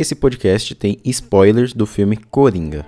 esse 0.00 0.14
podcast 0.14 0.74
tem 0.74 0.98
spoilers 1.04 1.74
do 1.74 1.84
filme 1.84 2.16
Coringa. 2.16 2.86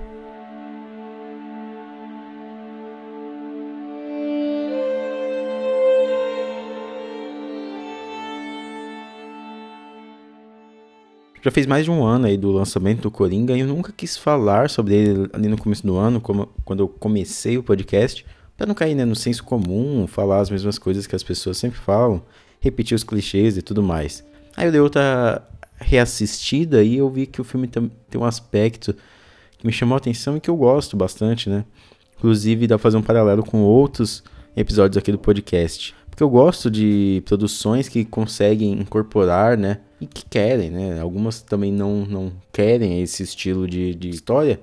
Já 11.42 11.50
fez 11.50 11.66
mais 11.66 11.84
de 11.84 11.90
um 11.90 12.02
ano 12.02 12.24
aí 12.24 12.38
do 12.38 12.50
lançamento 12.50 13.02
do 13.02 13.10
Coringa 13.10 13.54
e 13.54 13.60
eu 13.60 13.66
nunca 13.66 13.92
quis 13.92 14.16
falar 14.16 14.70
sobre 14.70 14.94
ele 14.94 15.28
ali 15.34 15.48
no 15.48 15.58
começo 15.58 15.86
do 15.86 15.98
ano, 15.98 16.18
como, 16.18 16.48
quando 16.64 16.80
eu 16.80 16.88
comecei 16.88 17.58
o 17.58 17.62
podcast, 17.62 18.24
para 18.56 18.64
não 18.66 18.74
cair 18.74 18.94
né, 18.94 19.04
no 19.04 19.14
senso 19.14 19.44
comum, 19.44 20.06
falar 20.06 20.40
as 20.40 20.48
mesmas 20.48 20.78
coisas 20.78 21.06
que 21.06 21.14
as 21.14 21.22
pessoas 21.22 21.58
sempre 21.58 21.78
falam, 21.78 22.22
repetir 22.58 22.94
os 22.94 23.04
clichês 23.04 23.58
e 23.58 23.60
tudo 23.60 23.82
mais. 23.82 24.24
Aí 24.56 24.66
eu 24.66 24.72
dei 24.72 24.80
outra 24.80 25.46
reassistida 25.76 26.82
e 26.82 26.98
eu 26.98 27.10
vi 27.10 27.26
que 27.26 27.40
o 27.40 27.44
filme 27.44 27.66
tem, 27.66 27.90
um 28.16 28.24
aspecto 28.24 28.94
que 29.58 29.66
me 29.66 29.72
chamou 29.72 29.94
a 29.94 29.98
atenção 29.98 30.36
e 30.36 30.40
que 30.40 30.50
eu 30.50 30.56
gosto 30.56 30.96
bastante, 30.96 31.48
né? 31.48 31.64
Inclusive 32.18 32.66
dá 32.66 32.76
pra 32.76 32.82
fazer 32.82 32.96
um 32.96 33.02
paralelo 33.02 33.42
com 33.42 33.62
outros 33.62 34.22
episódios 34.56 34.96
aqui 34.96 35.10
do 35.10 35.18
podcast. 35.18 35.94
Porque 36.08 36.22
eu 36.22 36.28
gosto 36.28 36.70
de 36.70 37.22
produções 37.24 37.88
que 37.88 38.04
conseguem 38.04 38.72
incorporar, 38.72 39.56
né? 39.56 39.78
e 40.02 40.06
que 40.06 40.24
querem, 40.24 40.70
né? 40.70 41.00
Algumas 41.00 41.42
também 41.42 41.72
não, 41.72 42.04
não 42.04 42.32
querem 42.52 43.00
esse 43.00 43.22
estilo 43.22 43.68
de, 43.68 43.94
de 43.94 44.10
história, 44.10 44.60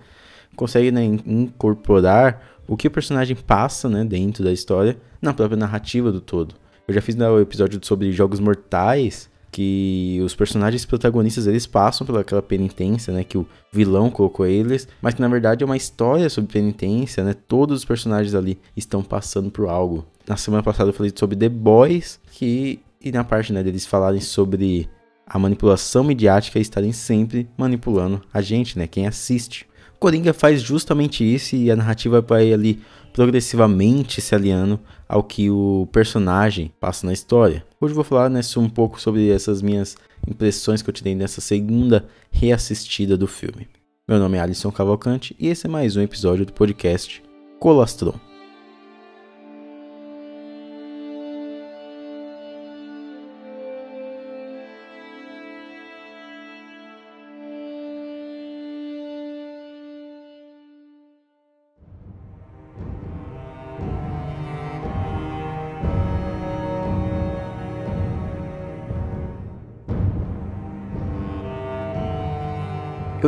conseguem 0.55 0.91
né, 0.91 1.04
incorporar 1.26 2.60
o 2.68 2.76
que 2.76 2.88
o 2.88 2.91
personagem 2.91 3.38
passa, 3.38 3.88
né, 3.88 4.04
dentro 4.04 4.44
da 4.44 4.52
história, 4.52 4.98
na 5.21 5.34
própria 5.34 5.58
narrativa 5.58 6.12
do 6.12 6.20
todo. 6.20 6.55
Eu 6.85 6.94
já 6.94 7.02
fiz 7.02 7.16
né, 7.16 7.26
episódio 7.41 7.80
sobre 7.82 8.12
Jogos 8.12 8.41
Mortais, 8.41 9.29
que 9.52 10.20
os 10.23 10.35
personagens 10.35 10.85
protagonistas 10.85 11.48
eles 11.48 11.66
passam 11.66 12.05
pelaquela 12.05 12.41
penitência, 12.41 13.13
né, 13.13 13.23
que 13.23 13.38
o 13.38 13.48
vilão 13.71 14.09
colocou 14.09 14.45
eles, 14.45 14.88
mas 15.02 15.13
que 15.13 15.21
na 15.21 15.27
verdade 15.27 15.63
é 15.63 15.66
uma 15.66 15.77
história 15.77 16.29
sobre 16.29 16.54
penitência, 16.54 17.24
né? 17.24 17.34
Todos 17.48 17.79
os 17.79 17.85
personagens 17.85 18.35
ali 18.35 18.59
estão 18.76 19.04
passando 19.04 19.49
por 19.49 19.68
algo. 19.68 20.05
Na 20.27 20.37
semana 20.37 20.62
passada 20.62 20.90
eu 20.90 20.93
falei 20.93 21.12
sobre 21.15 21.35
The 21.35 21.49
Boys, 21.49 22.20
que 22.32 22.79
e 23.01 23.12
na 23.12 23.24
parte, 23.24 23.54
né, 23.54 23.63
deles 23.63 23.85
falarem 23.85 24.20
sobre 24.20 24.90
a 25.26 25.40
manipulação 25.40 26.04
midiática 26.04 26.59
e 26.59 26.62
estarem 26.62 26.91
sempre 26.91 27.48
manipulando 27.57 28.21
a 28.34 28.41
gente, 28.41 28.77
né, 28.77 28.87
quem 28.87 29.07
assiste. 29.07 29.68
Coringa 30.00 30.34
faz 30.34 30.62
justamente 30.62 31.24
isso 31.24 31.55
e 31.55 31.70
a 31.70 31.76
narrativa 31.76 32.22
vai 32.22 32.54
ali 32.54 32.80
progressivamente 33.12 34.22
se 34.22 34.34
aliando 34.34 34.80
ao 35.08 35.22
que 35.22 35.50
o 35.50 35.90
personagem 35.92 36.72
passa 36.80 37.05
na 37.05 37.12
história. 37.12 37.66
Hoje 37.82 37.92
eu 37.92 37.96
vou 37.96 38.04
falar 38.04 38.30
né, 38.30 38.40
um 38.58 38.70
pouco 38.70 39.00
sobre 39.02 39.30
essas 39.30 39.62
minhas 39.62 39.98
impressões 40.26 40.82
que 40.82 40.90
eu 40.90 40.94
tirei 40.94 41.16
nessa 41.16 41.42
segunda 41.42 42.08
reassistida 42.32 43.18
do 43.18 43.27
filme. 43.27 43.68
Meu 44.08 44.20
nome 44.20 44.38
é 44.38 44.42
Alisson 44.42 44.72
Cavalcante 44.72 45.36
e 45.38 45.48
esse 45.48 45.68
é 45.68 45.70
mais 45.70 45.98
um 45.98 46.02
episódio 46.02 46.46
do 46.46 46.54
podcast 46.54 47.22
Colastron. 47.60 48.29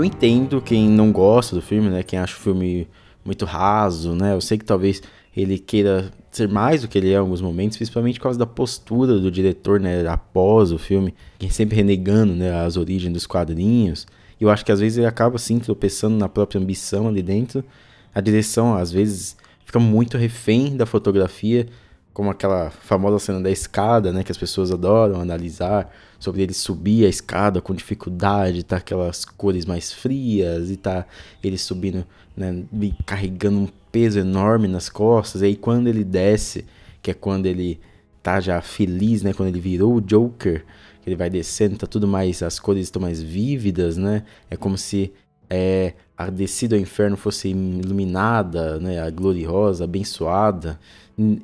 Eu 0.01 0.05
entendo 0.05 0.59
quem 0.59 0.89
não 0.89 1.11
gosta 1.11 1.55
do 1.55 1.61
filme, 1.61 1.87
né? 1.87 2.01
Quem 2.01 2.17
acha 2.17 2.35
o 2.35 2.39
filme 2.39 2.87
muito 3.23 3.45
raso, 3.45 4.15
né? 4.15 4.33
Eu 4.33 4.41
sei 4.41 4.57
que 4.57 4.65
talvez 4.65 4.99
ele 5.37 5.59
queira 5.59 6.11
ser 6.31 6.49
mais 6.49 6.81
do 6.81 6.87
que 6.87 6.97
ele 6.97 7.11
é 7.11 7.13
em 7.13 7.17
alguns 7.17 7.39
momentos, 7.39 7.77
principalmente 7.77 8.17
por 8.17 8.23
causa 8.23 8.39
da 8.39 8.47
postura 8.47 9.19
do 9.19 9.29
diretor, 9.29 9.79
né? 9.79 10.03
Após 10.07 10.71
o 10.71 10.79
filme, 10.79 11.13
que 11.37 11.45
é 11.45 11.49
sempre 11.51 11.75
renegando, 11.75 12.33
né? 12.33 12.51
As 12.65 12.77
origens 12.77 13.13
dos 13.13 13.27
quadrinhos. 13.27 14.07
E 14.39 14.43
eu 14.43 14.49
acho 14.49 14.65
que 14.65 14.71
às 14.71 14.79
vezes 14.79 14.97
ele 14.97 15.05
acaba, 15.05 15.35
assim, 15.35 15.59
tropeçando 15.59 16.17
na 16.17 16.27
própria 16.27 16.59
ambição 16.59 17.07
ali 17.07 17.21
dentro. 17.21 17.63
A 18.11 18.19
direção, 18.19 18.73
às 18.73 18.91
vezes, 18.91 19.37
fica 19.63 19.77
muito 19.77 20.17
refém 20.17 20.75
da 20.75 20.87
fotografia 20.87 21.67
como 22.13 22.29
aquela 22.29 22.69
famosa 22.69 23.19
cena 23.19 23.39
da 23.39 23.49
escada, 23.49 24.11
né, 24.11 24.23
que 24.23 24.31
as 24.31 24.37
pessoas 24.37 24.71
adoram 24.71 25.21
analisar, 25.21 25.91
sobre 26.19 26.43
ele 26.43 26.53
subir 26.53 27.05
a 27.05 27.09
escada 27.09 27.61
com 27.61 27.73
dificuldade, 27.73 28.63
tá 28.63 28.77
aquelas 28.77 29.25
cores 29.25 29.65
mais 29.65 29.91
frias 29.91 30.69
e 30.69 30.77
tá 30.77 31.05
ele 31.43 31.57
subindo, 31.57 32.05
né, 32.35 32.63
carregando 33.05 33.59
um 33.59 33.67
peso 33.91 34.19
enorme 34.19 34.67
nas 34.67 34.89
costas, 34.89 35.41
e 35.41 35.45
aí 35.45 35.55
quando 35.55 35.87
ele 35.87 36.03
desce, 36.03 36.65
que 37.01 37.11
é 37.11 37.13
quando 37.13 37.45
ele 37.45 37.79
tá 38.21 38.39
já 38.39 38.61
feliz, 38.61 39.23
né, 39.23 39.33
quando 39.33 39.49
ele 39.49 39.59
virou 39.59 39.95
o 39.95 40.01
Joker, 40.01 40.63
que 41.01 41.09
ele 41.09 41.15
vai 41.15 41.29
descendo, 41.29 41.77
tá 41.77 41.87
tudo 41.87 42.07
mais, 42.07 42.43
as 42.43 42.59
cores 42.59 42.83
estão 42.83 43.01
mais 43.01 43.21
vívidas, 43.21 43.97
né, 43.97 44.23
é 44.49 44.55
como 44.55 44.77
se 44.77 45.11
é, 45.49 45.93
a 46.15 46.29
descida 46.29 46.75
ao 46.75 46.81
inferno 46.81 47.17
fosse 47.17 47.49
iluminada, 47.49 48.79
né, 48.79 49.01
a 49.01 49.09
gloriosa, 49.09 49.85
abençoada, 49.85 50.79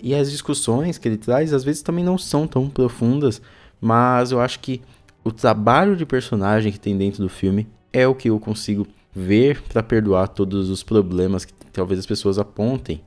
e 0.02 0.16
as 0.16 0.32
discussões 0.32 0.98
que 0.98 1.08
ele 1.08 1.18
traz 1.18 1.54
às 1.54 1.64
vezes 1.64 1.82
também 1.82 2.04
não 2.04 2.18
são 2.18 2.48
tão 2.48 2.70
profundas, 2.70 3.42
mas 3.80 4.32
eu 4.32 4.40
acho 4.40 4.60
que 4.60 4.82
o 5.24 5.32
trabalho 5.32 5.96
de 5.96 6.06
personagem 6.06 6.72
que 6.72 6.80
tem 6.80 6.98
dentro 6.98 7.22
do 7.22 7.30
filme 7.30 7.68
é 7.92 8.08
o 8.08 8.16
que 8.16 8.30
eu 8.30 8.40
consigo 8.40 8.88
ver 9.14 9.62
para 9.64 9.82
perdoar 9.82 10.28
todos 10.28 10.70
os 10.70 10.84
problemas 10.84 11.44
que 11.44 11.54
talvez 11.74 12.00
as 12.00 12.06
pessoas 12.06 12.38
apontem. 12.38 13.02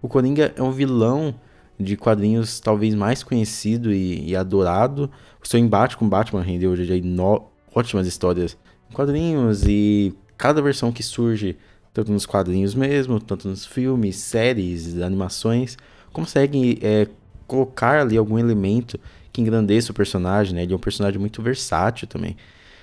O 0.00 0.08
Coringa 0.08 0.52
é 0.56 0.62
um 0.62 0.70
vilão 0.70 1.34
de 1.80 1.96
quadrinhos 1.96 2.60
talvez 2.60 2.94
mais 2.94 3.22
conhecido 3.22 3.92
e, 3.92 4.30
e 4.30 4.36
adorado. 4.36 5.10
O 5.42 5.48
seu 5.48 5.58
embate 5.58 5.96
com 5.96 6.08
Batman 6.08 6.42
rendeu 6.42 6.76
já 6.76 6.94
no, 7.02 7.48
ótimas 7.74 8.06
histórias 8.06 8.56
em 8.90 8.94
quadrinhos 8.94 9.64
e 9.66 10.14
cada 10.36 10.62
versão 10.62 10.92
que 10.92 11.02
surge, 11.02 11.56
tanto 11.92 12.12
nos 12.12 12.26
quadrinhos 12.26 12.74
mesmo, 12.74 13.20
tanto 13.20 13.48
nos 13.48 13.64
filmes, 13.64 14.16
séries, 14.16 15.00
animações, 15.00 15.76
conseguem 16.14 16.78
é, 16.80 17.08
colocar 17.46 18.00
ali 18.00 18.16
algum 18.16 18.38
elemento 18.38 18.98
que 19.30 19.42
engrandeça 19.42 19.92
o 19.92 19.94
personagem, 19.94 20.54
né? 20.54 20.62
Ele 20.62 20.72
é 20.72 20.76
um 20.76 20.78
personagem 20.78 21.20
muito 21.20 21.42
versátil 21.42 22.06
também. 22.06 22.36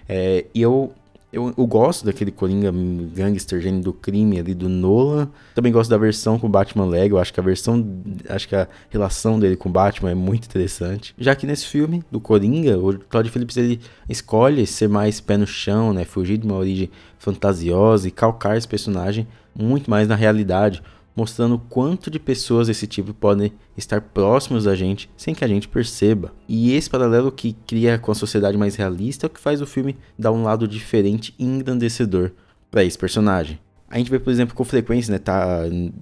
É, 0.08 0.46
e 0.54 0.62
eu, 0.62 0.94
eu, 1.32 1.54
eu, 1.58 1.66
gosto 1.66 2.06
daquele 2.06 2.30
Coringa 2.30 2.74
gangster, 3.14 3.62
gênio 3.62 3.82
do 3.82 3.94
crime 3.94 4.38
ali 4.38 4.54
do 4.54 4.68
Nolan. 4.68 5.30
Também 5.56 5.72
gosto 5.72 5.90
da 5.90 5.98
versão 5.98 6.38
com 6.38 6.48
o 6.48 6.50
Batman 6.50 6.86
Lego. 6.86 7.18
Acho 7.18 7.34
que 7.34 7.40
a 7.40 7.44
versão, 7.44 8.04
acho 8.28 8.50
que 8.50 8.56
a 8.56 8.68
relação 8.90 9.40
dele 9.40 9.56
com 9.56 9.70
o 9.70 9.72
Batman 9.72 10.12
é 10.12 10.16
muito 10.16 10.46
interessante. 10.46 11.16
Já 11.18 11.34
que 11.34 11.48
nesse 11.48 11.66
filme 11.66 12.04
do 12.12 12.20
Coringa, 12.20 12.78
o 12.78 12.98
Todd 12.98 13.30
Phillips 13.30 13.56
ele 13.56 13.80
escolhe 14.10 14.68
ser 14.68 14.90
mais 14.90 15.22
pé 15.22 15.38
no 15.38 15.48
chão, 15.48 15.94
né? 15.94 16.04
Fugir 16.04 16.38
de 16.38 16.46
uma 16.46 16.58
origem 16.58 16.92
fantasiosa 17.18 18.10
e 18.10 18.12
calcar 18.12 18.58
esse 18.58 18.68
personagem 18.68 19.26
muito 19.56 19.90
mais 19.90 20.08
na 20.10 20.16
realidade 20.16 20.84
mostrando 21.16 21.60
quanto 21.70 22.10
de 22.10 22.20
pessoas 22.20 22.68
desse 22.68 22.88
tipo 22.88 23.14
podem 23.14 23.52
estar 23.78 24.02
próximos 24.02 24.64
da 24.64 24.76
gente 24.76 25.10
sem 25.18 25.34
que 25.34 25.44
a 25.44 25.48
gente 25.48 25.68
perceba. 25.68 26.34
E 26.48 26.74
esse 26.74 26.90
paralelo 26.90 27.32
que 27.32 27.54
cria 27.66 27.98
com 27.98 28.12
a 28.12 28.16
sociedade 28.16 28.58
mais 28.58 28.76
realista 28.76 29.26
é 29.26 29.28
o 29.28 29.30
que 29.30 29.40
faz 29.40 29.62
o 29.62 29.66
filme 29.66 29.98
dar 30.18 30.32
um 30.32 30.44
lado 30.44 30.68
diferente 30.68 31.34
e 31.38 31.46
engrandecedor 31.46 32.32
para 32.70 32.84
esse 32.84 32.98
personagem. 32.98 33.60
A 33.90 33.98
gente 33.98 34.10
vê, 34.10 34.20
por 34.20 34.32
exemplo, 34.32 34.56
com 34.56 34.64
frequência, 34.64 35.12
né, 35.12 35.20
tá 35.20 35.68
em 35.68 35.94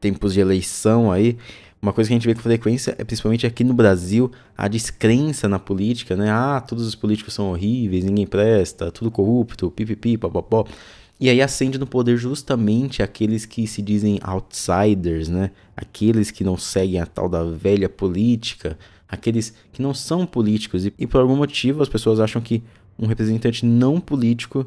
tempos 0.00 0.32
de 0.32 0.40
eleição 0.40 1.12
aí, 1.12 1.36
uma 1.80 1.92
coisa 1.92 2.08
que 2.08 2.14
a 2.14 2.16
gente 2.16 2.26
vê 2.26 2.34
com 2.34 2.40
frequência 2.40 2.94
é 2.98 3.04
principalmente 3.04 3.46
aqui 3.46 3.62
no 3.62 3.72
Brasil, 3.72 4.32
a 4.56 4.66
descrença 4.66 5.48
na 5.48 5.60
política, 5.60 6.16
né? 6.16 6.28
Ah, 6.28 6.60
todos 6.60 6.84
os 6.84 6.96
políticos 6.96 7.34
são 7.34 7.50
horríveis, 7.50 8.04
ninguém 8.04 8.26
presta, 8.26 8.90
tudo 8.90 9.12
corrupto, 9.12 9.70
pipipi, 9.70 10.18
papapó. 10.18 10.66
E 11.20 11.28
aí 11.28 11.42
acende 11.42 11.78
no 11.78 11.86
poder 11.86 12.16
justamente 12.16 13.02
aqueles 13.02 13.44
que 13.44 13.66
se 13.66 13.82
dizem 13.82 14.20
outsiders, 14.22 15.28
né? 15.28 15.50
Aqueles 15.76 16.30
que 16.30 16.44
não 16.44 16.56
seguem 16.56 17.00
a 17.00 17.06
tal 17.06 17.28
da 17.28 17.42
velha 17.42 17.88
política, 17.88 18.78
aqueles 19.08 19.52
que 19.72 19.82
não 19.82 19.92
são 19.92 20.24
políticos 20.24 20.86
e, 20.86 20.94
e 20.98 21.06
por 21.06 21.20
algum 21.20 21.36
motivo 21.36 21.82
as 21.82 21.88
pessoas 21.88 22.20
acham 22.20 22.40
que 22.40 22.62
um 22.98 23.06
representante 23.06 23.66
não 23.66 24.00
político 24.00 24.66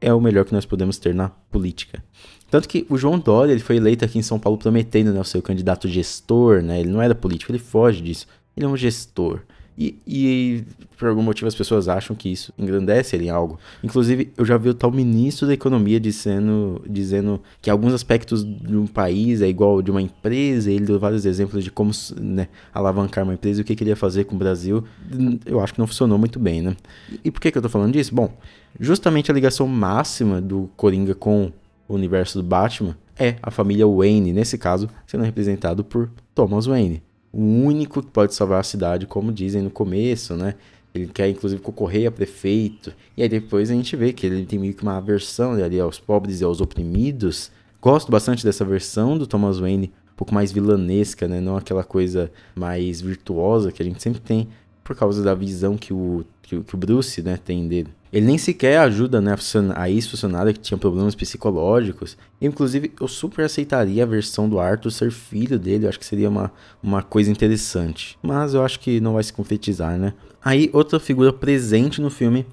é 0.00 0.12
o 0.14 0.20
melhor 0.20 0.44
que 0.44 0.52
nós 0.52 0.64
podemos 0.64 0.96
ter 0.96 1.14
na 1.14 1.28
política. 1.28 2.02
Tanto 2.50 2.68
que 2.68 2.86
o 2.88 2.96
João 2.96 3.18
Dória 3.18 3.52
ele 3.52 3.60
foi 3.60 3.76
eleito 3.76 4.04
aqui 4.04 4.18
em 4.18 4.22
São 4.22 4.38
Paulo 4.38 4.58
prometendo 4.58 5.12
né, 5.12 5.20
o 5.20 5.24
seu 5.24 5.42
candidato 5.42 5.86
gestor, 5.88 6.62
né? 6.62 6.80
Ele 6.80 6.90
não 6.90 7.02
era 7.02 7.14
político, 7.14 7.52
ele 7.52 7.58
foge 7.58 8.00
disso. 8.02 8.26
Ele 8.56 8.66
é 8.66 8.68
um 8.68 8.76
gestor. 8.76 9.42
E, 9.78 9.96
e, 10.06 10.64
por 10.98 11.08
algum 11.08 11.22
motivo 11.22 11.48
as 11.48 11.54
pessoas 11.54 11.88
acham 11.88 12.14
que 12.14 12.28
isso 12.28 12.52
engrandece 12.58 13.16
ele 13.16 13.26
em 13.26 13.30
algo. 13.30 13.58
Inclusive, 13.82 14.30
eu 14.36 14.44
já 14.44 14.58
vi 14.58 14.68
o 14.68 14.74
tal 14.74 14.90
ministro 14.90 15.46
da 15.46 15.54
economia 15.54 15.98
dizendo, 15.98 16.82
dizendo 16.86 17.40
que 17.62 17.70
alguns 17.70 17.94
aspectos 17.94 18.44
de 18.44 18.76
um 18.76 18.86
país 18.86 19.40
é 19.40 19.48
igual 19.48 19.80
de 19.80 19.90
uma 19.90 20.02
empresa. 20.02 20.70
Ele 20.70 20.84
deu 20.84 20.98
vários 20.98 21.24
exemplos 21.24 21.64
de 21.64 21.70
como 21.70 21.92
né, 22.20 22.48
alavancar 22.74 23.24
uma 23.24 23.34
empresa 23.34 23.60
e 23.60 23.62
o 23.62 23.64
que, 23.64 23.74
que 23.74 23.82
ele 23.82 23.90
ia 23.90 23.96
fazer 23.96 24.24
com 24.24 24.36
o 24.36 24.38
Brasil. 24.38 24.84
Eu 25.46 25.60
acho 25.60 25.72
que 25.72 25.78
não 25.78 25.86
funcionou 25.86 26.18
muito 26.18 26.38
bem, 26.38 26.60
né? 26.60 26.76
E 27.24 27.30
por 27.30 27.40
que, 27.40 27.50
que 27.50 27.56
eu 27.56 27.62
tô 27.62 27.68
falando 27.68 27.92
disso? 27.92 28.14
Bom, 28.14 28.30
justamente 28.78 29.30
a 29.30 29.34
ligação 29.34 29.66
máxima 29.66 30.40
do 30.40 30.68
Coringa 30.76 31.14
com 31.14 31.50
o 31.88 31.94
universo 31.94 32.42
do 32.42 32.46
Batman 32.46 32.96
é 33.18 33.36
a 33.42 33.50
família 33.50 33.86
Wayne, 33.86 34.32
nesse 34.32 34.58
caso, 34.58 34.88
sendo 35.06 35.24
representado 35.24 35.82
por 35.82 36.10
Thomas 36.34 36.66
Wayne 36.66 37.02
o 37.32 37.42
único 37.42 38.02
que 38.02 38.08
pode 38.08 38.34
salvar 38.34 38.60
a 38.60 38.64
cidade, 38.64 39.06
como 39.06 39.32
dizem 39.32 39.62
no 39.62 39.70
começo, 39.70 40.34
né? 40.34 40.54
Ele 40.92 41.06
quer 41.06 41.28
inclusive 41.28 41.62
concorrer 41.62 42.08
a 42.08 42.10
prefeito. 42.10 42.92
E 43.16 43.22
aí 43.22 43.28
depois 43.28 43.70
a 43.70 43.74
gente 43.74 43.94
vê 43.94 44.12
que 44.12 44.26
ele 44.26 44.44
tem 44.44 44.58
meio 44.58 44.74
que 44.74 44.82
uma 44.82 44.96
aversão 44.96 45.52
ali 45.52 45.78
aos 45.78 45.98
pobres 46.00 46.40
e 46.40 46.44
aos 46.44 46.60
oprimidos. 46.60 47.50
Gosto 47.80 48.10
bastante 48.10 48.44
dessa 48.44 48.64
versão 48.64 49.16
do 49.16 49.26
Thomas 49.26 49.58
Wayne, 49.58 49.92
um 50.12 50.16
pouco 50.16 50.34
mais 50.34 50.50
vilanesca, 50.50 51.28
né? 51.28 51.40
Não 51.40 51.56
aquela 51.56 51.84
coisa 51.84 52.30
mais 52.56 53.00
virtuosa 53.00 53.70
que 53.70 53.82
a 53.82 53.84
gente 53.84 54.02
sempre 54.02 54.20
tem 54.20 54.48
por 54.82 54.96
causa 54.96 55.22
da 55.22 55.34
visão 55.34 55.76
que 55.76 55.92
o, 55.92 56.24
que, 56.50 56.60
que 56.60 56.74
o 56.74 56.78
Bruce 56.78 57.22
né, 57.22 57.38
tem 57.42 57.68
dele. 57.68 57.88
Ele 58.12 58.26
nem 58.26 58.36
sequer 58.36 58.78
ajuda 58.78 59.20
né, 59.20 59.36
a 59.76 59.88
ex-funcionária 59.88 60.52
que 60.52 60.58
tinha 60.58 60.76
problemas 60.76 61.14
psicológicos. 61.14 62.16
Inclusive, 62.40 62.92
eu 63.00 63.06
super 63.06 63.44
aceitaria 63.44 64.02
a 64.02 64.06
versão 64.06 64.48
do 64.48 64.58
Arthur 64.58 64.90
ser 64.90 65.12
filho 65.12 65.58
dele. 65.58 65.84
Eu 65.84 65.88
acho 65.88 65.98
que 65.98 66.04
seria 66.04 66.28
uma, 66.28 66.50
uma 66.82 67.02
coisa 67.02 67.30
interessante. 67.30 68.18
Mas 68.20 68.52
eu 68.52 68.64
acho 68.64 68.80
que 68.80 69.00
não 69.00 69.14
vai 69.14 69.22
se 69.22 69.32
concretizar, 69.32 69.96
né? 69.96 70.12
Aí, 70.44 70.68
outra 70.72 70.98
figura 70.98 71.32
presente 71.32 72.00
no 72.00 72.10
filme 72.10 72.44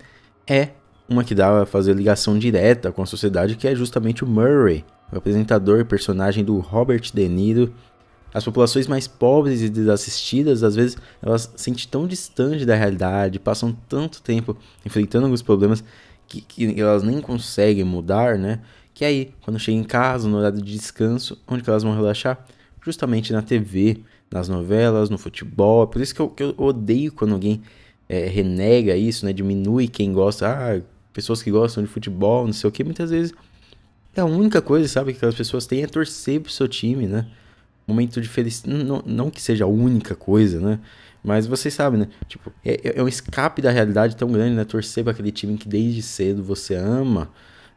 é 0.46 0.70
uma 1.10 1.24
que 1.24 1.34
dá 1.34 1.64
a 1.64 1.66
fazer 1.66 1.96
ligação 1.96 2.38
direta 2.38 2.92
com 2.92 3.02
a 3.02 3.06
sociedade, 3.06 3.56
que 3.56 3.68
é 3.68 3.74
justamente 3.74 4.24
o 4.24 4.28
Murray, 4.28 4.86
o 5.12 5.18
apresentador 5.18 5.80
e 5.80 5.86
personagem 5.86 6.44
do 6.44 6.60
Robert 6.60 7.10
De 7.14 7.28
Niro 7.28 7.74
as 8.34 8.44
populações 8.44 8.88
mais 8.88 9.08
pobres 9.08 9.62
e 9.62 9.70
desassistidas, 9.70 10.64
às 10.64 10.76
vezes, 10.76 10.98
elas 11.22 11.52
se 11.56 11.64
sentem 11.64 11.88
tão 11.90 12.06
distante 12.06 12.66
da 12.66 12.76
realidade, 12.76 13.40
passam 13.40 13.76
tanto 13.88 14.22
tempo 14.22 14.56
enfrentando 14.86 15.26
alguns 15.26 15.42
problemas 15.42 15.84
que, 16.28 16.42
que 16.42 16.80
elas 16.80 17.04
nem 17.04 17.22
conseguem 17.22 17.84
mudar, 17.84 18.38
né? 18.38 18.60
Que 18.94 19.06
aí, 19.06 19.34
quando 19.42 19.60
chegam 19.60 19.82
em 19.82 19.84
casa, 19.84 20.28
no 20.28 20.38
horário 20.38 20.62
de 20.62 20.74
descanso, 20.74 21.38
onde 21.48 21.64
que 21.64 21.70
elas 21.70 21.84
vão 21.84 21.96
relaxar? 21.96 22.46
Justamente 22.84 23.32
na 23.32 23.42
TV, 23.42 24.02
nas 24.32 24.50
novelas, 24.50 25.10
no 25.10 25.18
futebol. 25.18 25.88
Por 25.88 26.02
isso 26.02 26.14
que 26.14 26.22
eu, 26.22 26.30
que 26.30 26.44
eu 26.44 26.54
odeio 26.58 27.12
quando 27.12 27.34
alguém 27.34 27.62
é, 28.10 28.26
renega 28.28 28.96
isso, 28.96 29.26
né? 29.26 29.34
Diminui 29.34 29.88
quem 29.88 30.12
gosta. 30.12 30.48
Ah, 30.48 30.82
pessoas 31.14 31.42
que 31.42 31.52
gostam 31.52 31.84
de 31.84 31.90
futebol, 31.90 32.46
não 32.46 32.54
sei 32.54 32.68
o 32.68 32.72
que. 32.72 32.84
Muitas 32.84 33.10
vezes 33.10 33.34
é 34.16 34.22
a 34.22 34.26
única 34.26 34.62
coisa, 34.62 34.88
sabe, 34.88 35.14
que 35.14 35.26
as 35.26 35.36
pessoas 35.36 35.66
têm 35.66 35.84
é 35.84 35.88
torcer 35.88 36.42
pro 36.42 36.52
seu 36.52 36.68
time, 36.68 37.08
né? 37.08 37.28
Momento 37.88 38.20
de 38.22 38.28
felicidade. 38.28 38.84
Não, 38.84 39.02
não 39.06 39.30
que 39.30 39.42
seja 39.42 39.66
a 39.66 39.68
única 39.68 40.16
coisa, 40.16 40.60
né? 40.60 40.80
Mas 41.24 41.48
vocês 41.48 41.74
sabem, 41.74 42.00
né? 42.00 42.08
Tipo, 42.28 42.52
é, 42.64 43.00
é 43.00 43.04
um 43.04 43.08
escape 43.08 43.62
da 43.62 43.72
realidade 43.72 44.16
tão 44.16 44.32
grande, 44.32 44.56
né? 44.56 44.64
Torcer 44.64 45.04
para 45.04 45.12
aquele 45.12 45.32
time 45.32 45.58
que 45.58 45.68
desde 45.68 46.02
cedo 46.02 46.44
você 46.44 46.76
ama. 46.76 47.30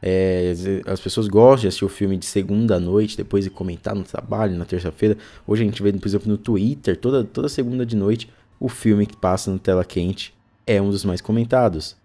É, 0.03 0.55
as 0.87 0.99
pessoas 1.01 1.29
gostam 1.29 1.63
de 1.63 1.69
assistir 1.69 1.85
o 1.85 1.89
filme 1.89 2.17
de 2.17 2.25
segunda 2.25 2.81
noite, 2.81 3.17
depois 3.17 3.45
de 3.45 3.51
comentar 3.51 3.95
no 3.95 4.03
trabalho, 4.03 4.57
na 4.57 4.65
terça-feira. 4.65 5.17
Hoje 5.47 5.63
a 5.63 5.67
gente 5.67 5.83
vê, 5.83 5.93
por 5.93 6.09
exemplo, 6.09 6.29
no 6.29 6.39
Twitter, 6.39 6.97
toda, 6.97 7.23
toda 7.23 7.49
segunda 7.49 7.85
de 7.85 7.97
noite, 7.97 8.31
o 8.59 8.69
filme 8.69 9.07
que 9.07 9.17
passa 9.17 9.51
no 9.51 9.59
tela 9.59 9.85
quente 9.85 10.35
é 10.67 10.81
um 10.81 10.91
dos 10.91 11.05
mais 11.05 11.21
comentados. 11.21 11.97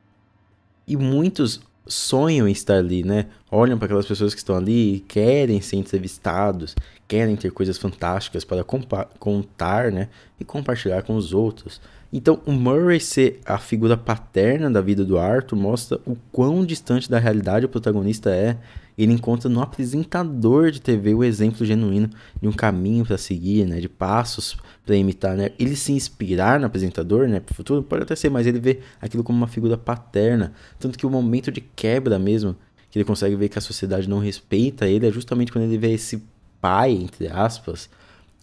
E 0.87 0.97
muitos 0.97 1.61
sonham 1.87 2.47
em 2.47 2.51
estar 2.51 2.77
ali, 2.77 3.03
né? 3.03 3.27
Olham 3.51 3.77
para 3.77 3.85
aquelas 3.85 4.05
pessoas 4.05 4.33
que 4.33 4.39
estão 4.39 4.55
ali 4.55 4.95
e 4.95 4.99
querem 4.99 5.61
ser 5.61 5.77
entrevistados, 5.77 6.75
querem 7.07 7.35
ter 7.35 7.51
coisas 7.51 7.77
fantásticas 7.77 8.43
para 8.43 8.63
contar, 8.63 9.91
né? 9.91 10.09
E 10.39 10.43
compartilhar 10.43 11.03
com 11.03 11.15
os 11.15 11.33
outros. 11.33 11.79
Então, 12.11 12.39
o 12.45 12.51
Murray 12.51 12.99
ser 12.99 13.39
a 13.45 13.57
figura 13.57 13.97
paterna 13.97 14.71
da 14.71 14.81
vida 14.81 15.03
do 15.03 15.19
Arthur 15.19 15.57
mostra 15.57 15.99
o 16.05 16.15
quão 16.31 16.65
distante 16.65 17.09
da 17.09 17.19
realidade 17.19 17.65
o 17.65 17.69
protagonista 17.69 18.29
é. 18.29 18.57
Ele 18.97 19.11
encontra 19.11 19.49
no 19.49 19.61
apresentador 19.61 20.71
de 20.71 20.79
TV 20.79 21.13
o 21.13 21.23
exemplo 21.23 21.65
genuíno 21.65 22.09
de 22.41 22.47
um 22.47 22.51
caminho 22.51 23.05
para 23.05 23.17
seguir, 23.17 23.65
né? 23.65 23.79
De 23.79 23.89
passos 23.89 24.57
para 24.85 24.95
imitar, 24.95 25.35
né? 25.35 25.51
Ele 25.59 25.75
se 25.75 25.91
inspirar 25.91 26.59
no 26.59 26.65
apresentador, 26.65 27.27
né? 27.27 27.39
Para 27.39 27.51
o 27.51 27.55
futuro 27.55 27.83
pode 27.83 28.03
até 28.03 28.15
ser, 28.15 28.29
mas 28.29 28.47
ele 28.47 28.59
vê 28.59 28.79
aquilo 29.01 29.23
como 29.23 29.37
uma 29.37 29.47
figura 29.47 29.77
paterna. 29.77 30.53
Tanto 30.79 30.97
que 30.97 31.05
o 31.05 31.09
momento 31.09 31.51
de 31.51 31.59
quebra 31.59 32.17
mesmo, 32.17 32.55
que 32.89 32.97
ele 32.97 33.05
consegue 33.05 33.35
ver 33.35 33.49
que 33.49 33.57
a 33.57 33.61
sociedade 33.61 34.07
não 34.07 34.19
respeita 34.19 34.87
ele, 34.87 35.07
é 35.07 35.11
justamente 35.11 35.51
quando 35.51 35.65
ele 35.65 35.77
vê 35.77 35.91
esse 35.91 36.23
pai, 36.61 36.91
entre 36.91 37.27
aspas, 37.27 37.89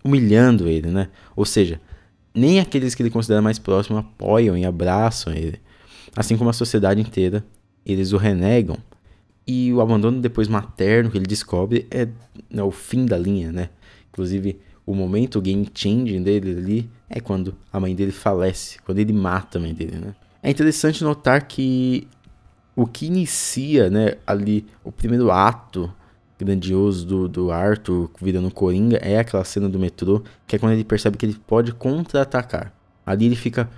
humilhando 0.05 0.69
ele, 0.69 0.89
né? 0.89 1.09
Ou 1.35 1.47
seja, 1.47 1.81
nem 2.35 2.61
aqueles 2.61 2.95
que 2.95 3.03
ele 3.03 3.11
considera 3.11 3.41
mais 3.41 3.59
próximo 3.59 3.99
apoiam 3.99 4.57
e 4.57 4.65
abraçam 4.65 5.33
ele. 5.33 5.61
Assim 6.15 6.37
como 6.37 6.51
a 6.51 6.53
sociedade 6.53 7.01
inteira, 7.01 7.45
eles 7.87 8.13
o 8.13 8.17
renegam. 8.17 8.77
E 9.47 9.73
o 9.73 9.81
abandono 9.81 10.21
depois 10.21 10.49
materno 10.49 11.11
que 11.11 11.19
ele 11.19 11.27
descobre 11.27 11.87
é, 11.91 12.09
é 12.55 12.63
o 12.63 12.71
fim 12.71 13.05
da 13.05 13.19
linha, 13.19 13.51
né? 13.51 13.71
Inclusive, 14.11 14.61
o 14.87 14.95
momento 14.95 15.41
game 15.41 15.69
changing 15.75 16.23
dele 16.23 16.51
ali 16.57 16.91
é 17.09 17.21
quando 17.21 17.55
a 17.73 17.81
mãe 17.81 17.95
dele 17.95 18.13
falece, 18.13 18.79
quando 18.85 18.99
ele 18.99 19.13
mata 19.13 19.59
a 19.59 19.61
mãe 19.61 19.75
dele, 19.75 19.97
né? 19.97 20.15
É 20.43 20.51
interessante 20.51 21.05
notar 21.05 21.47
que 21.47 22.09
o 22.75 22.87
que 22.87 23.07
inicia, 23.07 23.91
né, 23.91 24.15
ali 24.27 24.67
o 24.83 24.91
primeiro 24.91 25.31
ato 25.31 25.93
grandioso 26.39 27.07
do, 27.07 27.29
do 27.29 27.53
Arthur 27.53 28.11
virando 28.21 28.51
Coringa 28.51 28.97
é 28.97 29.19
aquela 29.19 29.45
cena 29.45 29.69
do 29.69 29.79
metrô, 29.79 30.23
que 30.47 30.57
é 30.57 30.59
quando 30.59 30.73
ele 30.73 30.83
percebe 30.83 31.17
que 31.17 31.25
ele 31.25 31.37
pode 31.47 31.73
contra-atacar. 31.73 32.73
Ali 33.07 33.27
ele 33.27 33.37
fica 33.37 33.71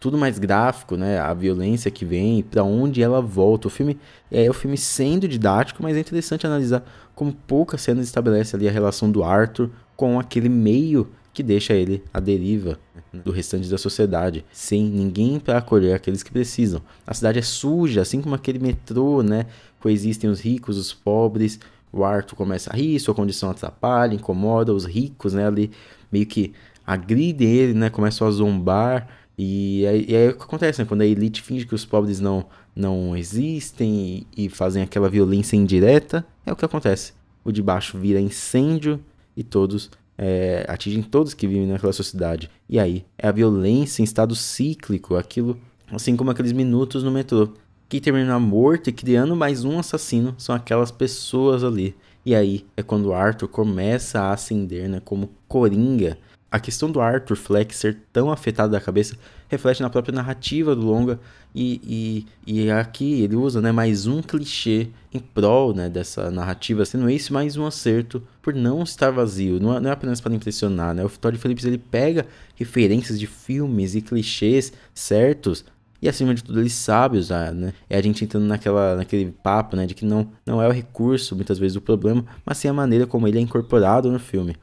tudo 0.00 0.16
mais 0.16 0.38
gráfico, 0.38 0.96
né? 0.96 1.18
A 1.20 1.32
violência 1.34 1.90
que 1.90 2.04
vem, 2.04 2.42
para 2.42 2.64
onde 2.64 3.02
ela 3.02 3.20
volta. 3.20 3.68
O 3.68 3.70
filme 3.70 3.98
é 4.32 4.48
o 4.48 4.54
filme 4.54 4.78
sendo 4.78 5.28
didático, 5.28 5.82
mas 5.82 5.96
é 5.96 6.00
interessante 6.00 6.46
analisar 6.46 6.82
como 7.14 7.32
poucas 7.46 7.82
cenas 7.82 8.06
estabelece 8.06 8.56
ali 8.56 8.66
a 8.66 8.72
relação 8.72 9.12
do 9.12 9.22
Arthur 9.22 9.70
com 9.94 10.18
aquele 10.18 10.48
meio 10.48 11.08
que 11.32 11.42
deixa 11.42 11.74
ele 11.74 12.02
à 12.12 12.18
deriva 12.18 12.78
né, 12.94 13.20
do 13.22 13.30
restante 13.30 13.68
da 13.68 13.78
sociedade, 13.78 14.44
sem 14.50 14.82
ninguém 14.84 15.38
para 15.38 15.58
acolher 15.58 15.94
aqueles 15.94 16.22
que 16.22 16.32
precisam. 16.32 16.80
A 17.06 17.14
cidade 17.14 17.38
é 17.38 17.42
suja, 17.42 18.00
assim 18.00 18.20
como 18.20 18.34
aquele 18.34 18.58
metrô, 18.58 19.22
né? 19.22 19.46
Coexistem 19.80 20.28
os 20.28 20.40
ricos, 20.40 20.76
os 20.76 20.92
pobres, 20.92 21.60
o 21.92 22.04
Arthur 22.04 22.36
começa 22.36 22.72
a 22.72 22.76
rir, 22.76 22.98
sua 22.98 23.14
condição 23.14 23.50
atrapalha, 23.50 24.14
incomoda 24.14 24.72
os 24.72 24.84
ricos, 24.84 25.34
né? 25.34 25.46
Ali 25.46 25.70
meio 26.10 26.26
que 26.26 26.52
agridem 26.86 27.48
ele, 27.48 27.74
né? 27.74 27.90
Começam 27.90 28.26
a 28.26 28.30
zombar. 28.30 29.08
E 29.42 29.86
aí, 29.86 30.04
e 30.06 30.14
aí 30.14 30.28
o 30.28 30.36
que 30.36 30.42
acontece, 30.42 30.82
né? 30.82 30.86
Quando 30.86 31.00
a 31.00 31.06
elite 31.06 31.40
finge 31.40 31.64
que 31.64 31.74
os 31.74 31.86
pobres 31.86 32.20
não, 32.20 32.44
não 32.76 33.16
existem 33.16 34.26
e, 34.36 34.44
e 34.44 34.48
fazem 34.50 34.82
aquela 34.82 35.08
violência 35.08 35.56
indireta, 35.56 36.26
é 36.44 36.52
o 36.52 36.56
que 36.56 36.62
acontece. 36.62 37.14
O 37.42 37.50
de 37.50 37.62
baixo 37.62 37.96
vira 37.96 38.20
incêndio 38.20 39.00
e 39.34 39.42
todos 39.42 39.90
é, 40.18 40.66
atingem 40.68 41.02
todos 41.02 41.32
que 41.32 41.48
vivem 41.48 41.66
naquela 41.66 41.94
sociedade. 41.94 42.50
E 42.68 42.78
aí 42.78 43.02
é 43.16 43.28
a 43.28 43.32
violência 43.32 44.02
em 44.02 44.04
estado 44.04 44.34
cíclico, 44.34 45.16
aquilo 45.16 45.58
assim 45.90 46.16
como 46.16 46.30
aqueles 46.30 46.52
minutos 46.52 47.02
no 47.02 47.10
metrô 47.10 47.54
que 47.88 47.98
termina 47.98 48.38
morto 48.38 48.90
e 48.90 48.92
criando 48.92 49.34
mais 49.34 49.64
um 49.64 49.78
assassino 49.78 50.34
são 50.36 50.54
aquelas 50.54 50.90
pessoas 50.90 51.64
ali. 51.64 51.96
E 52.26 52.34
aí 52.34 52.66
é 52.76 52.82
quando 52.82 53.14
Arthur 53.14 53.48
começa 53.48 54.20
a 54.20 54.32
ascender 54.34 54.86
né, 54.86 55.00
como 55.02 55.30
Coringa. 55.48 56.18
A 56.50 56.58
questão 56.58 56.90
do 56.90 57.00
Arthur 57.00 57.36
Fleck 57.36 57.72
ser 57.74 57.98
tão 58.12 58.28
afetado 58.28 58.72
da 58.72 58.80
cabeça 58.80 59.16
reflete 59.48 59.82
na 59.82 59.88
própria 59.88 60.12
narrativa 60.12 60.74
do 60.74 60.84
longa 60.84 61.20
e, 61.54 62.26
e, 62.44 62.64
e 62.64 62.70
aqui 62.70 63.22
ele 63.22 63.36
usa 63.36 63.60
né, 63.60 63.70
mais 63.70 64.08
um 64.08 64.20
clichê 64.20 64.88
em 65.14 65.20
prol 65.20 65.72
né, 65.72 65.88
dessa 65.88 66.28
narrativa, 66.28 66.84
sendo 66.84 67.08
esse 67.08 67.32
mais 67.32 67.56
um 67.56 67.64
acerto 67.64 68.20
por 68.42 68.52
não 68.52 68.82
estar 68.82 69.12
vazio, 69.12 69.60
não 69.60 69.76
é, 69.76 69.80
não 69.80 69.90
é 69.90 69.92
apenas 69.92 70.20
para 70.20 70.34
impressionar. 70.34 70.92
Né? 70.92 71.04
O 71.04 71.08
Todd 71.08 71.38
Phillips 71.38 71.64
ele 71.64 71.78
pega 71.78 72.26
referências 72.56 73.18
de 73.18 73.28
filmes 73.28 73.94
e 73.94 74.02
clichês 74.02 74.72
certos 74.92 75.64
e 76.02 76.08
acima 76.08 76.34
de 76.34 76.42
tudo 76.42 76.58
ele 76.58 76.70
sabe 76.70 77.18
usar, 77.18 77.52
né? 77.52 77.74
É 77.88 77.98
a 77.98 78.02
gente 78.02 78.24
entrando 78.24 78.46
naquela, 78.46 78.96
naquele 78.96 79.30
papo, 79.30 79.76
né, 79.76 79.86
de 79.86 79.94
que 79.94 80.04
não, 80.04 80.28
não 80.46 80.62
é 80.62 80.66
o 80.66 80.72
recurso 80.72 81.36
muitas 81.36 81.58
vezes 81.58 81.76
o 81.76 81.80
problema, 81.80 82.24
mas 82.44 82.56
sim 82.56 82.68
a 82.68 82.72
maneira 82.72 83.06
como 83.06 83.28
ele 83.28 83.38
é 83.38 83.40
incorporado 83.40 84.10
no 84.10 84.18
filme. 84.18 84.56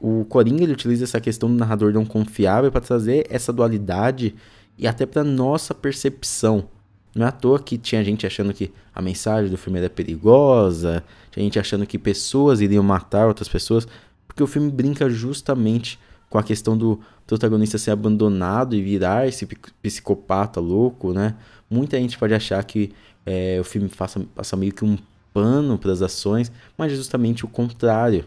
O 0.00 0.24
Coringa 0.24 0.62
ele 0.62 0.72
utiliza 0.72 1.04
essa 1.04 1.20
questão 1.20 1.50
do 1.50 1.56
narrador 1.56 1.92
não 1.92 2.04
confiável 2.04 2.70
para 2.70 2.80
trazer 2.80 3.26
essa 3.28 3.52
dualidade 3.52 4.34
e 4.76 4.86
até 4.86 5.04
para 5.04 5.24
nossa 5.24 5.74
percepção. 5.74 6.68
Não 7.14 7.26
é 7.26 7.28
à 7.28 7.32
toa 7.32 7.58
que 7.58 7.76
tinha 7.76 8.04
gente 8.04 8.26
achando 8.26 8.54
que 8.54 8.70
a 8.94 9.02
mensagem 9.02 9.50
do 9.50 9.56
filme 9.56 9.78
era 9.78 9.90
perigosa, 9.90 11.02
tinha 11.32 11.42
gente 11.42 11.58
achando 11.58 11.86
que 11.86 11.98
pessoas 11.98 12.60
iriam 12.60 12.82
matar 12.82 13.26
outras 13.26 13.48
pessoas, 13.48 13.88
porque 14.26 14.42
o 14.42 14.46
filme 14.46 14.70
brinca 14.70 15.10
justamente 15.10 15.98
com 16.30 16.38
a 16.38 16.42
questão 16.42 16.76
do 16.76 17.00
protagonista 17.26 17.78
ser 17.78 17.90
abandonado 17.90 18.76
e 18.76 18.82
virar 18.82 19.26
esse 19.26 19.46
psicopata 19.82 20.60
louco, 20.60 21.12
né? 21.12 21.34
Muita 21.68 21.98
gente 21.98 22.16
pode 22.16 22.34
achar 22.34 22.62
que 22.64 22.92
é, 23.26 23.58
o 23.60 23.64
filme 23.64 23.88
faça, 23.88 24.20
passa 24.34 24.56
meio 24.56 24.72
que 24.72 24.84
um 24.84 24.96
pano 25.32 25.78
para 25.78 25.92
as 25.92 26.02
ações, 26.02 26.52
mas 26.76 26.92
é 26.92 26.96
justamente 26.96 27.44
o 27.44 27.48
contrário. 27.48 28.24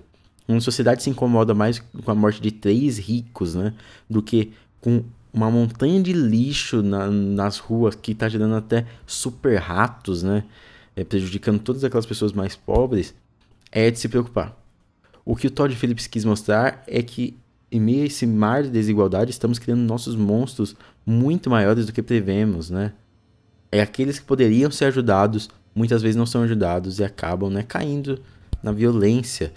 Uma 0.47 0.59
sociedade 0.59 1.03
se 1.03 1.09
incomoda 1.09 1.53
mais 1.53 1.79
com 1.79 2.11
a 2.11 2.15
morte 2.15 2.41
de 2.41 2.51
três 2.51 2.97
ricos, 2.97 3.55
né? 3.55 3.73
Do 4.09 4.21
que 4.21 4.51
com 4.79 5.03
uma 5.33 5.49
montanha 5.49 6.01
de 6.01 6.11
lixo 6.11 6.81
na, 6.81 7.09
nas 7.09 7.57
ruas 7.57 7.95
que 7.95 8.11
está 8.11 8.27
gerando 8.27 8.55
até 8.55 8.85
super 9.05 9.57
ratos, 9.57 10.23
né? 10.23 10.43
É, 10.95 11.03
prejudicando 11.03 11.59
todas 11.59 11.83
aquelas 11.83 12.05
pessoas 12.05 12.33
mais 12.33 12.55
pobres, 12.55 13.13
é 13.71 13.89
de 13.89 13.97
se 13.97 14.09
preocupar. 14.09 14.57
O 15.23 15.35
que 15.35 15.47
o 15.47 15.51
Todd 15.51 15.73
Phillips 15.75 16.07
quis 16.07 16.25
mostrar 16.25 16.83
é 16.85 17.01
que, 17.01 17.37
em 17.71 17.79
meio 17.79 18.03
a 18.03 18.07
esse 18.07 18.27
mar 18.27 18.63
de 18.63 18.69
desigualdade, 18.69 19.31
estamos 19.31 19.57
criando 19.57 19.79
nossos 19.79 20.15
monstros 20.15 20.75
muito 21.05 21.49
maiores 21.49 21.85
do 21.85 21.93
que 21.93 22.01
prevemos, 22.01 22.69
né? 22.69 22.91
É 23.71 23.81
aqueles 23.81 24.19
que 24.19 24.25
poderiam 24.25 24.69
ser 24.69 24.85
ajudados, 24.85 25.49
muitas 25.73 26.01
vezes 26.01 26.17
não 26.17 26.25
são 26.25 26.43
ajudados 26.43 26.99
e 26.99 27.03
acabam, 27.03 27.49
né, 27.49 27.63
caindo 27.63 28.19
na 28.61 28.73
violência. 28.73 29.53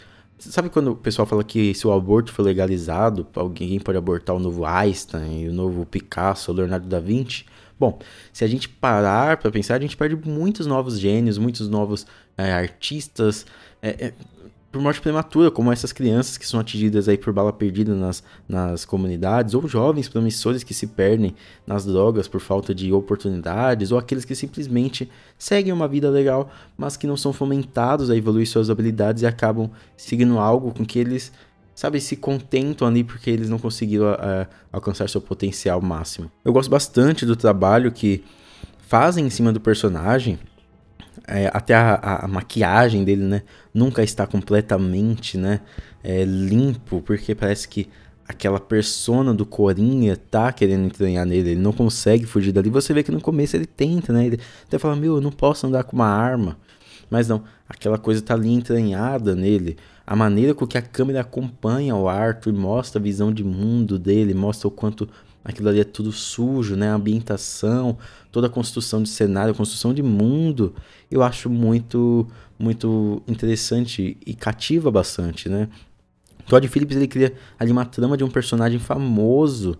Sabe 0.51 0.69
quando 0.69 0.93
o 0.93 0.97
pessoal 0.97 1.27
fala 1.27 1.43
que 1.43 1.75
se 1.75 1.87
o 1.87 1.93
aborto 1.93 2.33
for 2.33 2.43
legalizado, 2.43 3.27
alguém 3.35 3.79
pode 3.81 3.97
abortar 3.97 4.37
o 4.37 4.39
novo 4.39 4.65
Einstein, 4.65 5.49
o 5.49 5.53
novo 5.53 5.87
Picasso, 5.87 6.53
o 6.53 6.55
Leonardo 6.55 6.87
da 6.87 7.01
Vinci? 7.01 7.45
Bom, 7.79 7.99
se 8.33 8.45
a 8.45 8.47
gente 8.47 8.69
parar 8.69 9.39
para 9.39 9.51
pensar, 9.51 9.77
a 9.77 9.81
gente 9.81 9.97
perde 9.97 10.17
muitos 10.29 10.67
novos 10.67 10.99
gênios, 10.99 11.39
muitos 11.39 11.69
novos 11.69 12.07
é, 12.37 12.53
artistas. 12.53 13.47
É, 13.83 14.07
é, 14.07 14.15
por 14.75 14.83
morte 14.83 15.01
prematura, 15.01 15.53
como 15.53 15.71
essas 15.71 15.93
crianças 15.93 16.37
que 16.37 16.45
são 16.45 16.59
atingidas 16.59 17.09
aí 17.09 17.17
por 17.17 17.33
bala 17.33 17.53
perdida 17.53 17.95
nas, 17.95 18.25
nas 18.49 18.85
comunidades, 18.85 19.55
ou 19.55 19.69
jovens 19.69 20.09
promissores 20.09 20.65
que 20.65 20.75
se 20.75 20.89
perdem 20.89 21.33
nas 21.65 21.87
drogas 21.87 22.27
por 22.27 22.41
falta 22.41 22.75
de 22.75 22.93
oportunidades, 22.93 23.93
ou 23.93 23.99
aqueles 23.99 24.25
que 24.25 24.35
simplesmente 24.35 25.09
seguem 25.39 25.73
uma 25.73 25.87
vida 25.87 26.11
legal, 26.11 26.51
mas 26.77 26.97
que 26.97 27.07
não 27.07 27.17
são 27.17 27.33
fomentados 27.33 28.11
a 28.11 28.17
evoluir 28.17 28.49
suas 28.49 28.69
habilidades 28.69 29.23
e 29.23 29.27
acabam 29.27 29.71
seguindo 29.97 30.41
algo 30.41 30.75
com 30.75 30.85
que 30.85 30.99
eles, 30.99 31.31
sabe, 31.73 32.01
se 32.01 32.17
contentam 32.17 32.89
ali 32.89 33.05
porque 33.05 33.31
eles 33.31 33.49
não 33.49 33.61
conseguiram 33.61 34.09
alcançar 34.73 35.09
seu 35.09 35.21
potencial 35.21 35.81
máximo. 35.81 36.29
Eu 36.45 36.53
gosto 36.53 36.69
bastante 36.69 37.25
do 37.25 37.37
trabalho 37.37 37.93
que 37.93 38.25
fazem 38.89 39.25
em 39.25 39.31
cima 39.31 39.53
do 39.53 39.61
personagem, 39.61 40.37
é, 41.27 41.51
até 41.53 41.75
a, 41.75 42.25
a, 42.25 42.29
maquiagem 42.29 43.05
dele, 43.05 43.23
né, 43.23 43.43
nunca 43.73 44.03
está 44.03 44.27
completamente, 44.27 45.39
né, 45.39 45.61
é, 46.03 46.25
limpo, 46.25 47.01
porque 47.03 47.35
parece 47.35 47.69
que 47.69 47.89
aquela 48.27 48.59
persona 48.59 49.35
do 49.35 49.45
Corinha 49.45 50.17
tá 50.17 50.53
querendo 50.53 50.87
entranhar 50.87 51.27
nele, 51.27 51.51
ele 51.51 51.61
não 51.61 51.73
consegue 51.73 52.25
fugir 52.25 52.53
dali. 52.53 52.71
Você 52.71 52.95
vê 52.95 53.03
que 53.03 53.13
no 53.13 53.21
começo 53.21 53.57
ele 53.57 53.67
tenta, 53.67 54.13
né, 54.13 54.27
ele 54.27 54.41
até 54.67 54.79
fala, 54.79 54.97
meu, 54.97 55.17
eu 55.17 55.21
não 55.21 55.33
posso 55.33 55.67
andar 55.67 55.85
com 55.85 55.97
uma 55.97 56.09
arma. 56.09 56.57
Mas 57.11 57.29
não, 57.29 57.45
aquela 57.69 57.99
coisa 57.99 58.23
tá 58.23 58.35
ali 58.35 58.51
entranhada 58.51 59.35
nele. 59.35 59.77
A 60.07 60.17
maneira 60.17 60.55
com 60.55 60.67
que 60.67 60.77
a 60.77 60.83
câmera 60.83 61.21
acompanha 61.21 61.95
o 61.95 62.09
Arthur 62.09 62.51
e 62.51 62.57
mostra 62.57 62.99
a 62.99 63.03
visão 63.03 63.33
de 63.33 63.45
mundo 63.45 63.99
dele, 63.99 64.35
mostra 64.35 64.69
o 64.69 64.71
quanto 64.71 65.09
aquilo 65.45 65.69
ali 65.69 65.81
é 65.81 65.85
tudo 65.85 66.11
sujo, 66.11 66.75
né? 66.75 66.91
A 66.91 66.95
ambientação, 66.95 67.99
toda 68.33 68.47
a 68.47 68.51
construção 68.51 69.03
de 69.03 69.09
cenário, 69.09 69.53
a 69.53 69.57
construção 69.57 69.93
de 69.93 70.03
mundo, 70.03 70.75
eu 71.11 71.23
acho 71.23 71.51
muito 71.51 72.27
muito 72.59 73.23
interessante 73.27 74.17
e 74.25 74.33
cativa 74.33 74.91
bastante, 74.91 75.49
né? 75.49 75.69
Todd 76.49 76.67
Phillips 76.69 76.97
ele 76.97 77.09
cria 77.09 77.35
ali 77.59 77.73
uma 77.73 77.85
trama 77.85 78.17
de 78.17 78.25
um 78.25 78.31
personagem 78.31 78.79
famoso, 78.79 79.77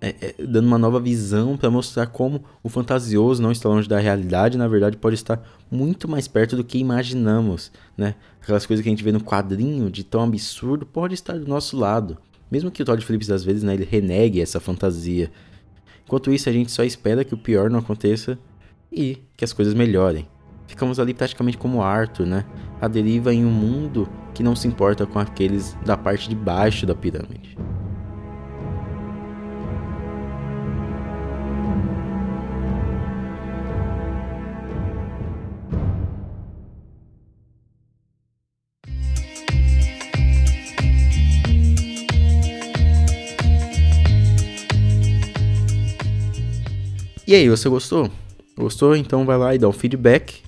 é, 0.00 0.14
é, 0.20 0.46
dando 0.46 0.66
uma 0.66 0.78
nova 0.78 1.00
visão 1.00 1.56
para 1.56 1.70
mostrar 1.70 2.06
como 2.06 2.44
o 2.62 2.68
fantasioso 2.68 3.42
não 3.42 3.50
está 3.50 3.68
longe 3.68 3.88
da 3.88 3.98
realidade, 3.98 4.58
na 4.58 4.68
verdade 4.68 4.96
pode 4.96 5.14
estar 5.14 5.42
muito 5.70 6.08
mais 6.08 6.28
perto 6.28 6.56
do 6.56 6.62
que 6.62 6.78
imaginamos, 6.78 7.72
né? 7.96 8.14
Aquelas 8.42 8.66
coisas 8.66 8.82
que 8.82 8.88
a 8.88 8.92
gente 8.92 9.04
vê 9.04 9.12
no 9.12 9.20
quadrinho 9.20 9.90
de 9.90 10.04
tão 10.04 10.22
absurdo 10.22 10.86
pode 10.86 11.14
estar 11.14 11.38
do 11.38 11.46
nosso 11.46 11.76
lado. 11.76 12.18
Mesmo 12.50 12.70
que 12.70 12.82
o 12.82 12.84
Todd 12.84 13.04
Phillips, 13.04 13.30
às 13.30 13.44
vezes, 13.44 13.62
né, 13.62 13.74
ele 13.74 13.88
renegue 13.88 14.40
essa 14.40 14.58
fantasia. 14.58 15.30
Enquanto 16.04 16.32
isso, 16.32 16.48
a 16.48 16.52
gente 16.52 16.70
só 16.72 16.82
espera 16.82 17.24
que 17.24 17.34
o 17.34 17.38
pior 17.38 17.68
não 17.68 17.78
aconteça 17.78 18.38
e 18.90 19.18
que 19.36 19.44
as 19.44 19.52
coisas 19.52 19.74
melhorem. 19.74 20.26
Ficamos 20.66 20.98
ali 20.98 21.14
praticamente 21.14 21.56
como 21.58 21.82
Arthur, 21.82 22.26
né? 22.26 22.44
A 22.80 22.88
deriva 22.88 23.32
em 23.32 23.44
um 23.44 23.50
mundo 23.50 24.08
que 24.34 24.42
não 24.42 24.54
se 24.54 24.68
importa 24.68 25.06
com 25.06 25.18
aqueles 25.18 25.76
da 25.84 25.96
parte 25.96 26.28
de 26.28 26.34
baixo 26.34 26.86
da 26.86 26.94
pirâmide. 26.94 27.56
E 47.28 47.34
aí, 47.34 47.46
você 47.46 47.68
gostou? 47.68 48.10
Gostou? 48.56 48.96
Então 48.96 49.26
vai 49.26 49.36
lá 49.36 49.54
e 49.54 49.58
dá 49.58 49.68
um 49.68 49.72
feedback, 49.72 50.40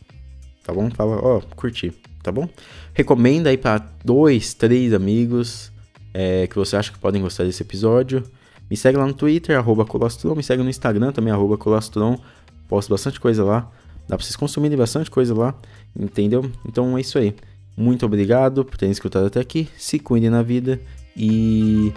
tá 0.64 0.72
bom? 0.72 0.90
Fala, 0.90 1.20
ó, 1.22 1.36
oh, 1.36 1.54
curti, 1.54 1.92
tá 2.22 2.32
bom? 2.32 2.48
Recomenda 2.94 3.50
aí 3.50 3.58
para 3.58 3.86
dois, 4.02 4.54
três 4.54 4.94
amigos 4.94 5.70
é, 6.14 6.46
que 6.46 6.56
você 6.56 6.76
acha 6.76 6.90
que 6.90 6.98
podem 6.98 7.20
gostar 7.20 7.44
desse 7.44 7.62
episódio. 7.62 8.22
Me 8.70 8.78
segue 8.78 8.96
lá 8.96 9.06
no 9.06 9.12
Twitter, 9.12 9.58
arroba 9.58 9.84
Colostron, 9.84 10.34
me 10.34 10.42
segue 10.42 10.62
no 10.62 10.70
Instagram 10.70 11.12
também, 11.12 11.30
arroba 11.30 11.58
Colostron. 11.58 12.18
Posto 12.66 12.88
bastante 12.88 13.20
coisa 13.20 13.44
lá. 13.44 13.70
Dá 14.08 14.16
pra 14.16 14.24
vocês 14.24 14.34
consumirem 14.34 14.78
bastante 14.78 15.10
coisa 15.10 15.34
lá, 15.34 15.54
entendeu? 15.94 16.50
Então 16.66 16.96
é 16.96 17.02
isso 17.02 17.18
aí. 17.18 17.34
Muito 17.76 18.06
obrigado 18.06 18.64
por 18.64 18.78
terem 18.78 18.90
escutado 18.90 19.26
até 19.26 19.38
aqui. 19.38 19.68
Se 19.76 19.98
cuidem 19.98 20.30
na 20.30 20.40
vida 20.42 20.80
e 21.14 21.92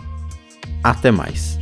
até 0.84 1.10
mais. 1.10 1.58